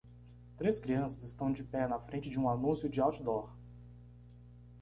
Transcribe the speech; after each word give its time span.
Três 0.57 0.79
crianças 0.79 1.21
estão 1.29 1.51
de 1.51 1.63
pé 1.63 1.87
na 1.87 1.99
frente 1.99 2.27
de 2.27 2.39
um 2.39 2.49
anúncio 2.49 2.89
de 2.89 2.99
outdoor. 2.99 3.51